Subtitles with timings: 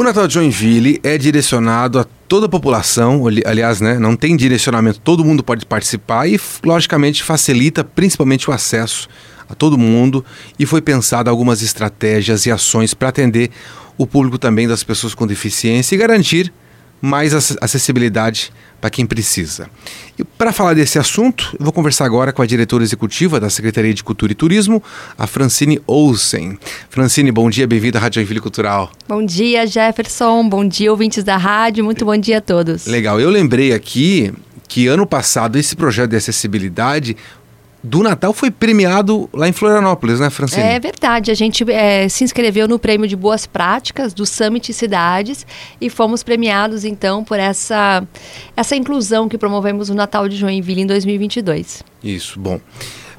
[0.00, 4.98] O Natal de Joinville é direcionado a toda a população, aliás, né, não tem direcionamento,
[4.98, 9.06] todo mundo pode participar e, logicamente, facilita principalmente o acesso
[9.46, 10.24] a todo mundo
[10.58, 13.50] e foi pensado algumas estratégias e ações para atender
[13.98, 16.50] o público também das pessoas com deficiência e garantir
[16.98, 19.68] mais acessibilidade para quem precisa.
[20.18, 23.92] E para falar desse assunto, eu vou conversar agora com a diretora executiva da Secretaria
[23.92, 24.82] de Cultura e Turismo,
[25.18, 26.58] a Francine Olsen.
[26.88, 28.90] Francine, bom dia, bem-vinda à Rádio Joinville Cultural.
[29.06, 32.86] Bom dia, Jefferson, bom dia, ouvintes da rádio, muito bom dia a todos.
[32.86, 34.32] Legal, eu lembrei aqui
[34.70, 37.16] que ano passado esse projeto de acessibilidade
[37.82, 40.62] do Natal foi premiado lá em Florianópolis, né, Francine?
[40.62, 41.30] É verdade.
[41.30, 45.46] A gente é, se inscreveu no prêmio de boas práticas do Summit Cidades
[45.80, 48.06] e fomos premiados, então, por essa,
[48.56, 51.82] essa inclusão que promovemos no Natal de Joinville em 2022.
[52.04, 52.60] Isso, bom.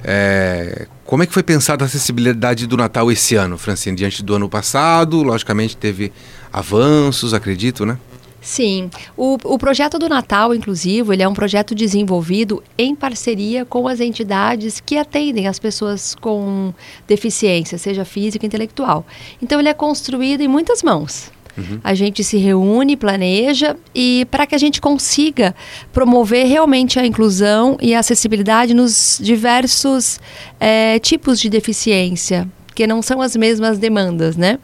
[0.03, 3.95] É, como é que foi pensada a acessibilidade do Natal esse ano, Francine?
[3.95, 6.11] Diante do ano passado, logicamente teve
[6.51, 7.97] avanços, acredito, né?
[8.41, 13.87] Sim, o, o projeto do Natal Inclusivo, ele é um projeto desenvolvido em parceria com
[13.87, 16.73] as entidades que atendem as pessoas com
[17.07, 19.05] deficiência, seja física ou intelectual.
[19.39, 21.31] Então ele é construído em muitas mãos.
[21.55, 21.79] Uhum.
[21.83, 25.53] A gente se reúne, planeja e para que a gente consiga
[25.93, 30.19] promover realmente a inclusão e a acessibilidade nos diversos
[30.59, 34.57] é, tipos de deficiência, porque não são as mesmas demandas, né?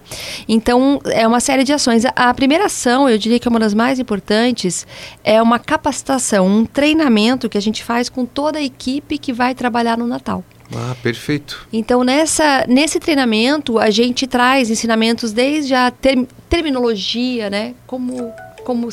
[0.47, 2.05] Então, é uma série de ações.
[2.15, 4.87] A primeira ação, eu diria que é uma das mais importantes,
[5.25, 9.53] é uma capacitação, um treinamento que a gente faz com toda a equipe que vai
[9.53, 10.41] trabalhar no Natal.
[10.73, 11.67] Ah, perfeito.
[11.71, 17.73] Então, nessa, nesse treinamento, a gente traz ensinamentos desde a ter, terminologia, né?
[17.85, 18.31] Como,
[18.63, 18.87] como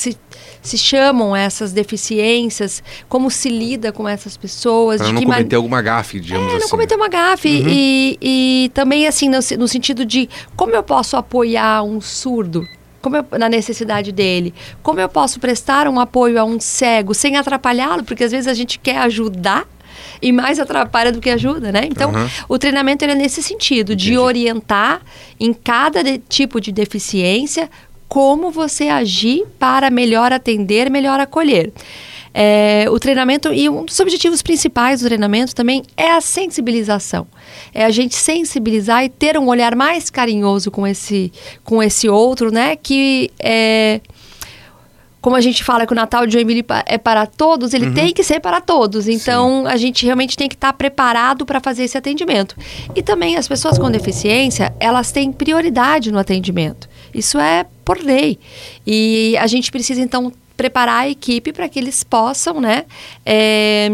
[0.00, 0.18] se
[0.62, 5.00] se chamam essas deficiências, como se lida com essas pessoas.
[5.00, 6.60] Para não cometer alguma gafe, digamos é, assim.
[6.64, 7.48] não cometer uma gafe.
[7.48, 7.68] Uhum.
[7.68, 12.66] E, e também, assim, no, no sentido de como eu posso apoiar um surdo
[13.00, 14.52] como eu, na necessidade dele.
[14.82, 18.52] Como eu posso prestar um apoio a um cego sem atrapalhá-lo, porque às vezes a
[18.52, 19.66] gente quer ajudar
[20.20, 21.82] e mais atrapalha do que ajuda, né?
[21.84, 22.28] Então, uhum.
[22.48, 24.10] o treinamento é nesse sentido, Entendi.
[24.10, 25.00] de orientar
[25.38, 27.70] em cada de, tipo de deficiência
[28.10, 31.72] como você agir para melhor atender, melhor acolher.
[32.34, 37.24] É, o treinamento, e um dos objetivos principais do treinamento também é a sensibilização.
[37.72, 41.32] É a gente sensibilizar e ter um olhar mais carinhoso com esse,
[41.62, 42.74] com esse outro, né?
[42.74, 44.00] Que é,
[45.20, 47.94] como a gente fala que o Natal de Joinville é para todos, ele uhum.
[47.94, 49.06] tem que ser para todos.
[49.06, 49.68] Então, Sim.
[49.68, 52.56] a gente realmente tem que estar preparado para fazer esse atendimento.
[52.92, 56.88] E também as pessoas com deficiência, elas têm prioridade no atendimento.
[57.14, 58.38] Isso é por lei.
[58.86, 62.84] E a gente precisa, então, preparar a equipe para que eles possam, né,
[63.26, 63.90] é,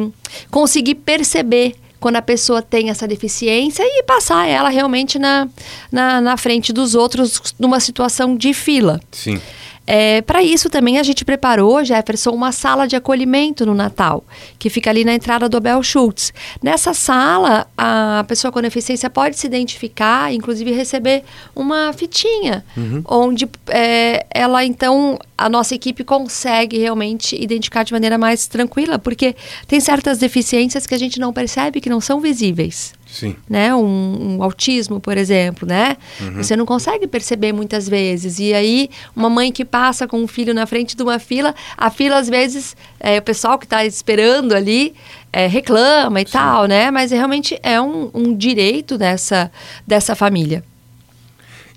[0.50, 5.48] conseguir perceber quando a pessoa tem essa deficiência e passar ela realmente na,
[5.90, 9.00] na, na frente dos outros numa situação de fila.
[9.10, 9.40] Sim.
[9.86, 14.24] É, Para isso também a gente preparou, Jefferson, uma sala de acolhimento no Natal,
[14.58, 16.32] que fica ali na entrada do Abel Schultz.
[16.62, 21.22] Nessa sala, a pessoa com deficiência pode se identificar, inclusive receber
[21.54, 23.02] uma fitinha, uhum.
[23.06, 29.36] onde é, ela então, a nossa equipe consegue realmente identificar de maneira mais tranquila, porque
[29.68, 32.95] tem certas deficiências que a gente não percebe que não são visíveis.
[33.06, 33.36] Sim.
[33.48, 33.72] Né?
[33.74, 35.96] Um, um, autismo, por exemplo, né?
[36.20, 36.42] Uhum.
[36.42, 38.40] Você não consegue perceber muitas vezes.
[38.40, 41.88] E aí, uma mãe que passa com um filho na frente de uma fila, a
[41.88, 44.94] fila, às vezes, é, o pessoal que está esperando ali
[45.32, 46.32] é, reclama e Sim.
[46.32, 46.90] tal, né?
[46.90, 49.52] Mas realmente é um, um direito dessa,
[49.86, 50.64] dessa família.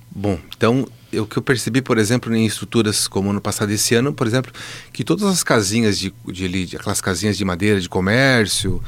[0.09, 4.13] Bom, então o que eu percebi, por exemplo, em estruturas como no passado esse ano,
[4.13, 4.51] por exemplo,
[4.91, 8.81] que todas as casinhas de, de, de aquelas casinhas de madeira de comércio,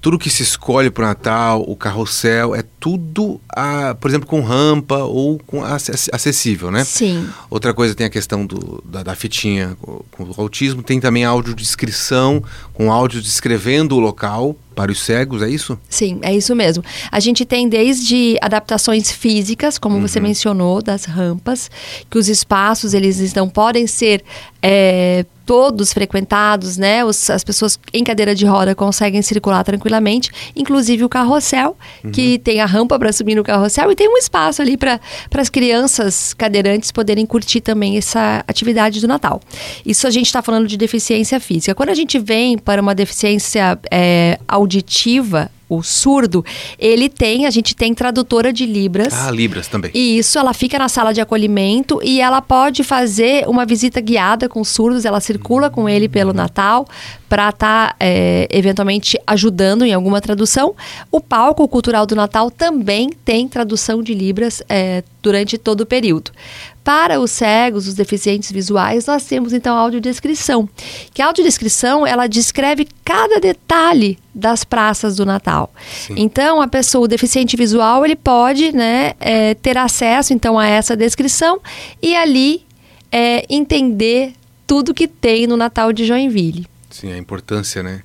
[0.00, 4.40] tudo que se escolhe para o Natal, o carrossel, é tudo, a, por exemplo, com
[4.40, 6.84] rampa ou com acessível, né?
[6.84, 7.28] Sim.
[7.50, 11.24] Outra coisa tem a questão do, da, da fitinha com, com o autismo, tem também
[11.24, 15.78] audiodescrição, com áudio descrevendo o local para os cegos, é isso?
[15.90, 16.82] Sim, é isso mesmo.
[17.12, 20.00] A gente tem desde adaptações físicas, como uhum.
[20.00, 21.70] você mencionou, das rampas,
[22.08, 24.24] que os espaços eles então podem ser
[24.62, 27.04] é, todos frequentados, né?
[27.04, 32.12] Os, as pessoas em cadeira de roda conseguem circular tranquilamente, inclusive o carrossel, uhum.
[32.12, 35.00] que tem a rampa para subir no carrossel e tem um espaço ali para
[35.36, 39.40] as crianças cadeirantes poderem curtir também essa atividade do Natal.
[39.84, 41.74] Isso a gente está falando de deficiência física.
[41.74, 44.38] Quando a gente vem para uma deficiência é,
[44.70, 46.44] auditiva, o surdo,
[46.78, 49.12] ele tem, a gente tem tradutora de Libras.
[49.14, 49.90] Ah, Libras também.
[49.94, 54.48] E isso, ela fica na sala de acolhimento e ela pode fazer uma visita guiada
[54.48, 56.86] com surdos, ela circula com ele pelo Natal
[57.28, 60.74] para estar tá, é, eventualmente ajudando em alguma tradução.
[61.10, 66.32] O palco cultural do Natal também tem tradução de Libras é, durante todo o período.
[66.82, 70.68] Para os cegos, os deficientes visuais, nós temos então a audiodescrição.
[71.12, 75.72] Que a audiodescrição, ela descreve cada detalhe das praças do Natal.
[75.92, 76.14] Sim.
[76.16, 80.96] Então, a pessoa, o deficiente visual, ele pode né, é, ter acesso então a essa
[80.96, 81.60] descrição
[82.02, 82.64] e ali
[83.12, 84.32] é, entender
[84.66, 86.66] tudo que tem no Natal de Joinville.
[86.88, 88.02] Sim, a importância, né?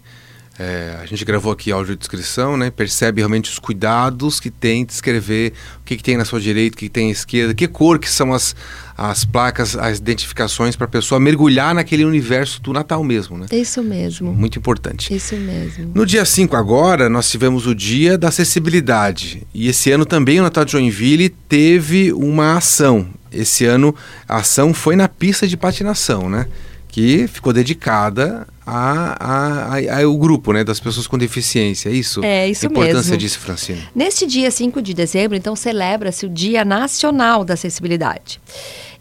[0.58, 2.70] É, a gente gravou aqui audiodescrição, né?
[2.70, 6.76] Percebe realmente os cuidados que tem de escrever o que, que tem na sua direita,
[6.76, 8.56] o que, que tem à esquerda, que cor que são as,
[8.98, 13.48] as placas, as identificações para a pessoa mergulhar naquele universo do Natal mesmo, né?
[13.52, 14.34] Isso mesmo.
[14.34, 15.14] Muito importante.
[15.14, 15.92] Isso mesmo.
[15.94, 19.46] No dia 5 agora, nós tivemos o dia da acessibilidade.
[19.54, 23.08] E esse ano também o Natal de Joinville teve uma ação.
[23.30, 23.94] Esse ano
[24.26, 26.48] a ação foi na pista de patinação, né?
[26.96, 32.24] Que ficou dedicada ao grupo né, das pessoas com deficiência, é isso?
[32.24, 32.80] É, isso mesmo.
[32.80, 33.18] A importância mesmo.
[33.18, 33.84] disso, Francine.
[33.94, 38.40] Neste dia 5 de dezembro, então, celebra-se o Dia Nacional da Acessibilidade.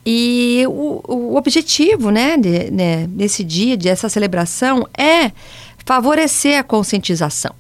[0.05, 5.31] E o, o objetivo né, de, né, desse dia, dessa celebração, é
[5.87, 7.55] favorecer a conscientização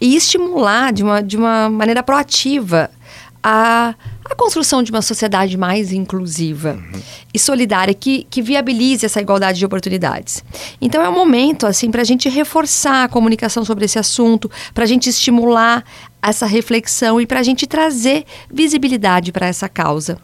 [0.00, 2.90] e estimular de uma, de uma maneira proativa
[3.42, 3.94] a
[4.24, 7.00] a construção de uma sociedade mais inclusiva uhum.
[7.32, 10.42] e solidária que, que viabilize essa igualdade de oportunidades.
[10.80, 14.84] Então é um momento assim para a gente reforçar a comunicação sobre esse assunto, para
[14.84, 15.84] a gente estimular
[16.22, 20.18] essa reflexão e para a gente trazer visibilidade para essa causa.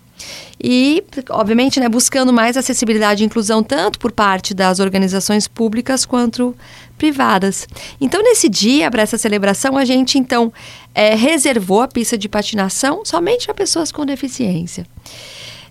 [0.62, 6.54] E, obviamente, né, buscando mais acessibilidade e inclusão tanto por parte das organizações públicas quanto
[6.98, 7.66] privadas.
[7.98, 10.52] Então, nesse dia, para essa celebração, a gente então
[10.94, 14.86] é, reservou a pista de patinação somente para pessoas com deficiência.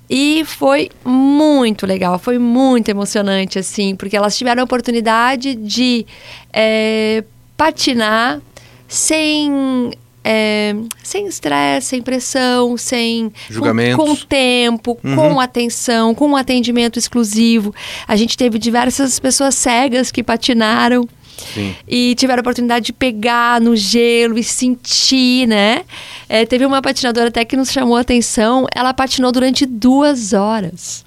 [0.10, 6.04] E foi muito legal, foi muito emocionante, assim, porque elas tiveram a oportunidade de
[6.51, 7.24] é,
[7.56, 8.42] patinar
[8.88, 9.92] sem
[10.24, 15.16] é, sem estresse, sem pressão, sem julgamento, com, com tempo, uhum.
[15.16, 17.74] com atenção, com um atendimento exclusivo.
[18.07, 21.07] A gente teve diversas pessoas cegas que patinaram
[21.53, 21.75] Sim.
[21.88, 25.83] E tiveram a oportunidade de pegar no gelo e sentir, né?
[26.27, 28.65] É, teve uma patinadora até que nos chamou a atenção.
[28.75, 31.03] Ela patinou durante duas horas.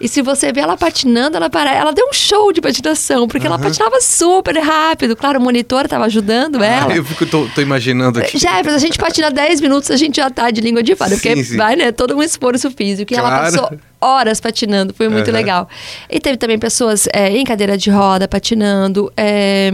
[0.00, 1.72] E se você vê ela patinando, ela, para...
[1.72, 3.54] ela deu um show de patinação, porque uhum.
[3.54, 5.16] ela patinava super rápido.
[5.16, 6.94] Claro, o monitor estava ajudando ah, ela.
[6.94, 8.38] Eu fico, tô, tô imaginando aqui.
[8.38, 11.44] Jefferson, a gente patina 10 minutos, a gente já tá de língua de fora, porque
[11.44, 11.56] sim.
[11.56, 11.92] vai, né?
[11.92, 13.12] Todo um esforço físico.
[13.12, 13.34] E claro.
[13.34, 15.34] ela passou horas patinando, foi muito uhum.
[15.34, 15.68] legal.
[16.10, 19.12] E teve também pessoas é, em cadeira de roda patinando.
[19.16, 19.72] É,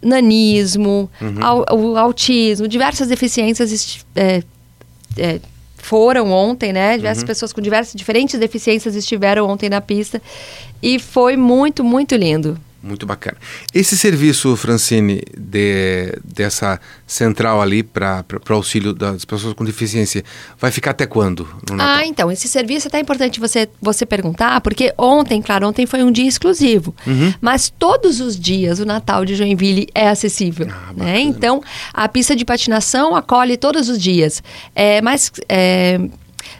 [0.00, 1.92] nanismo, uhum.
[1.92, 4.44] o autismo, diversas deficiências é,
[5.16, 5.40] é,
[5.76, 6.96] foram ontem, né?
[6.96, 7.26] Diversas uhum.
[7.26, 10.22] pessoas com diversas diferentes deficiências estiveram ontem na pista
[10.82, 12.58] e foi muito, muito lindo.
[12.80, 13.36] Muito bacana.
[13.74, 20.24] Esse serviço, Francine, de, dessa central ali para o auxílio das pessoas com deficiência,
[20.60, 21.48] vai ficar até quando?
[21.76, 26.04] Ah, então, esse serviço é até importante você, você perguntar, porque ontem, claro, ontem foi
[26.04, 27.34] um dia exclusivo, uhum.
[27.40, 30.68] mas todos os dias o Natal de Joinville é acessível.
[30.70, 31.20] Ah, né?
[31.20, 31.60] Então,
[31.92, 34.42] a pista de patinação acolhe todos os dias.
[34.74, 35.32] É, mas.
[35.48, 35.98] É,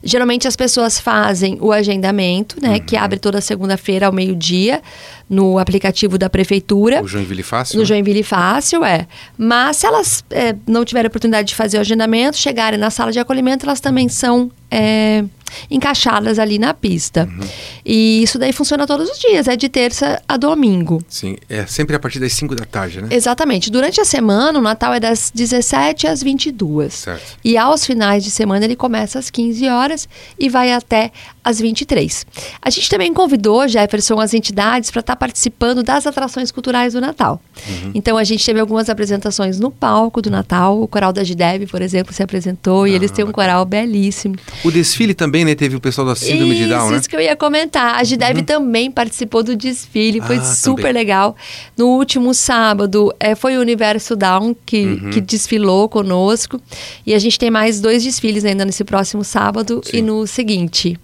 [0.02, 2.74] Geralmente as pessoas fazem o agendamento, né?
[2.74, 2.80] Uhum.
[2.80, 4.82] Que abre toda segunda-feira ao meio-dia
[5.28, 7.02] no aplicativo da prefeitura.
[7.02, 7.78] O Joinville Fácil?
[7.78, 9.06] No Joinville Fácil, é.
[9.36, 13.18] Mas se elas é, não tiverem oportunidade de fazer o agendamento, chegarem na sala de
[13.18, 15.24] acolhimento, elas também são é,
[15.70, 17.28] encaixadas ali na pista.
[17.30, 17.48] Uhum.
[17.84, 21.02] E isso daí funciona todos os dias, é de terça a domingo.
[21.08, 23.08] Sim, é sempre a partir das 5 da tarde, né?
[23.10, 23.70] Exatamente.
[23.70, 26.94] Durante a semana, o Natal é das 17 às 22.
[26.94, 27.38] Certo.
[27.44, 30.08] E aos finais de semana ele começa às 15 horas
[30.38, 31.12] e vai até
[31.48, 32.26] às 23.
[32.60, 37.00] A gente também convidou, Jefferson, as entidades para estar tá participando das atrações culturais do
[37.00, 37.40] Natal.
[37.66, 37.92] Uhum.
[37.94, 40.82] Então a gente teve algumas apresentações no palco do Natal.
[40.82, 44.36] O coral da Gideb, por exemplo, se apresentou ah, e eles têm um coral belíssimo.
[44.62, 45.54] O desfile também, né?
[45.54, 46.96] Teve o pessoal da Síndrome isso, de Down, né?
[46.98, 47.94] Isso que eu ia comentar.
[47.94, 48.44] A Gideb uhum.
[48.44, 50.92] também participou do desfile, foi ah, super também.
[50.92, 51.34] legal.
[51.78, 55.10] No último sábado é, foi o Universo Down que, uhum.
[55.10, 56.60] que desfilou conosco.
[57.06, 59.96] E a gente tem mais dois desfiles ainda nesse próximo sábado Sim.
[59.96, 60.98] e no seguinte.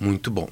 [0.00, 0.48] Muito bom.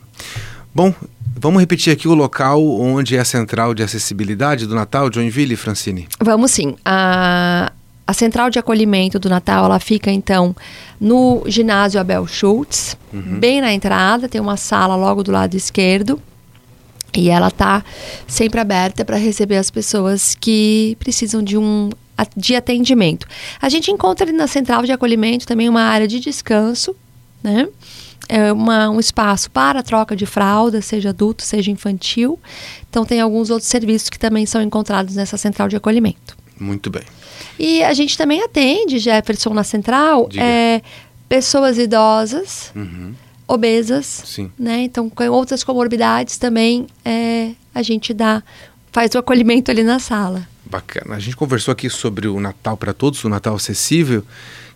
[0.75, 0.93] Bom,
[1.35, 6.09] vamos repetir aqui o local onde é a central de acessibilidade do Natal, Joinville, Francine?
[6.21, 6.75] Vamos sim.
[6.85, 7.73] A,
[8.07, 10.55] a central de acolhimento do Natal, ela fica então
[11.01, 13.39] no ginásio Abel Schultz, uhum.
[13.39, 16.21] bem na entrada, tem uma sala logo do lado esquerdo.
[17.15, 17.83] E ela está
[18.27, 21.91] sempre aberta para receber as pessoas que precisam de um
[22.37, 23.27] de atendimento.
[23.61, 26.95] A gente encontra ali na central de acolhimento também uma área de descanso,
[27.43, 27.69] né?
[28.29, 32.39] É uma, um espaço para troca de fralda, seja adulto, seja infantil.
[32.89, 36.37] Então, tem alguns outros serviços que também são encontrados nessa central de acolhimento.
[36.59, 37.03] Muito bem.
[37.59, 40.83] E a gente também atende, Jefferson, na central, é,
[41.29, 43.15] pessoas idosas, uhum.
[43.47, 44.51] obesas, Sim.
[44.59, 44.83] né?
[44.83, 48.43] Então, com outras comorbidades também é, a gente dá,
[48.93, 50.47] faz o acolhimento ali na sala.
[50.65, 51.15] Bacana.
[51.15, 54.25] A gente conversou aqui sobre o Natal para todos, o Natal acessível,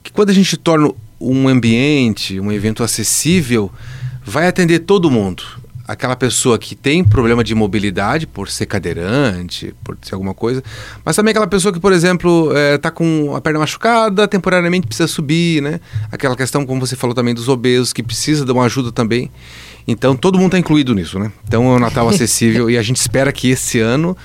[0.02, 3.70] que quando a gente torna um ambiente, um evento acessível,
[4.24, 5.42] vai atender todo mundo.
[5.86, 10.62] Aquela pessoa que tem problema de mobilidade, por ser cadeirante, por ser alguma coisa,
[11.04, 15.60] mas também aquela pessoa que, por exemplo, está com a perna machucada, temporariamente precisa subir,
[15.60, 15.80] né?
[16.12, 19.32] Aquela questão, como você falou também, dos obesos, que precisa de uma ajuda também.
[19.86, 21.32] Então, todo mundo está incluído nisso, né?
[21.46, 24.16] Então, é um Natal acessível e a gente espera que esse ano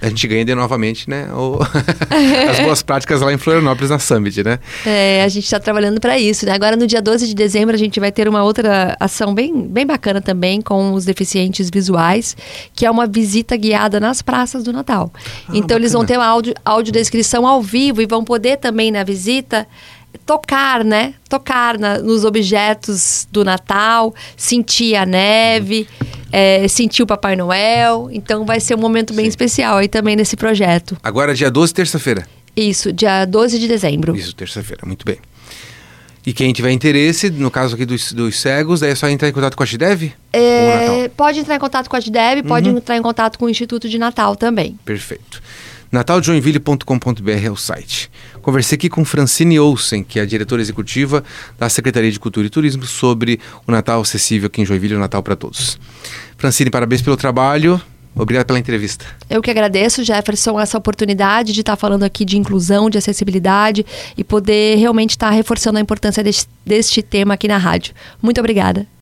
[0.00, 1.28] a gente ganha de novamente, né?
[1.32, 1.58] O...
[2.50, 4.58] As boas práticas lá em Florianópolis, na Summit, né?
[4.86, 6.52] É, a gente está trabalhando para isso, né?
[6.52, 9.86] Agora, no dia 12 de dezembro, a gente vai ter uma outra ação bem, bem
[9.86, 12.36] bacana também com os deficientes visuais,
[12.74, 15.12] que é uma visita guiada nas praças do Natal.
[15.14, 15.80] Ah, então, bacana.
[15.80, 19.66] eles vão ter uma áudio, audiodescrição ao vivo e vão poder também, na visita,
[20.24, 21.14] tocar, né?
[21.28, 25.88] Tocar na, nos objetos do Natal, sentir a neve,
[26.32, 28.08] é, sentir o Papai Noel.
[28.12, 29.30] Então vai ser um momento bem Sim.
[29.30, 30.96] especial aí também nesse projeto.
[31.02, 32.26] Agora, dia 12, terça-feira.
[32.56, 34.16] Isso, dia 12 de dezembro.
[34.16, 35.18] Isso, terça-feira, muito bem.
[36.26, 39.56] E quem tiver interesse, no caso aqui dos, dos cegos, é só entrar em contato
[39.56, 40.12] com a GDEV?
[40.32, 42.48] É, pode entrar em contato com a GDEV, uhum.
[42.48, 44.78] pode entrar em contato com o Instituto de Natal também.
[44.84, 45.40] Perfeito
[45.90, 48.10] nataljoinville.com.br é o site.
[48.42, 51.22] Conversei aqui com Francine Olsen, que é a diretora executiva
[51.58, 55.22] da Secretaria de Cultura e Turismo, sobre o Natal acessível aqui em Joinville, o Natal
[55.22, 55.78] para todos.
[56.36, 57.80] Francine, parabéns pelo trabalho.
[58.14, 59.06] Obrigado pela entrevista.
[59.30, 64.24] Eu que agradeço, Jefferson, essa oportunidade de estar falando aqui de inclusão, de acessibilidade e
[64.24, 67.94] poder realmente estar reforçando a importância deste, deste tema aqui na rádio.
[68.20, 68.88] Muito obrigada.